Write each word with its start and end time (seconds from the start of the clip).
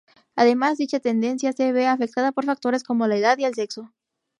Además, 0.35 0.79
dicha 0.79 0.99
tendencia 0.99 1.53
se 1.53 1.71
ve 1.73 1.85
afectada 1.85 2.31
por 2.31 2.43
factores 2.45 2.81
como 2.83 3.05
la 3.05 3.17
edad 3.17 3.37
y 3.37 3.45
el 3.45 3.53
sexo. 3.53 3.91